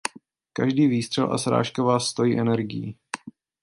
Každý 0.53 0.87
výstřel 0.87 1.33
a 1.33 1.37
srážka 1.37 1.83
vás 1.83 2.05
stojí 2.07 2.39
energii. 2.39 2.95